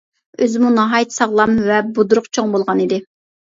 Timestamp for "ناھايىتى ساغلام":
0.77-1.53